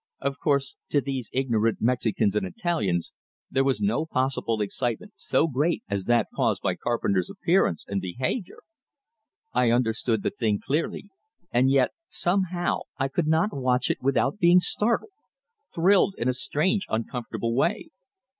Of 0.19 0.39
course, 0.39 0.77
to 0.89 0.99
these 0.99 1.29
ignorant 1.31 1.77
Mexicans 1.79 2.35
and 2.35 2.43
Italians, 2.43 3.13
there 3.51 3.63
was 3.63 3.81
no 3.81 4.07
possible 4.07 4.59
excitement 4.59 5.13
so 5.15 5.47
great 5.47 5.83
as 5.91 6.05
that 6.05 6.27
caused 6.33 6.63
by 6.63 6.73
Carpenter's 6.73 7.29
appearance 7.29 7.85
and 7.87 8.01
behavior. 8.01 8.61
I 9.53 9.69
understood 9.69 10.23
the 10.23 10.31
thing 10.31 10.59
clearly; 10.59 11.05
and 11.51 11.69
yet, 11.69 11.91
somehow, 12.07 12.79
I 12.97 13.09
could 13.09 13.27
not 13.27 13.55
watch 13.55 13.91
it 13.91 14.01
without 14.01 14.39
being 14.39 14.59
startled 14.59 15.11
thrilled 15.71 16.15
in 16.17 16.27
a 16.27 16.33
strange, 16.33 16.87
uncomfortable 16.89 17.53
way. 17.53 17.89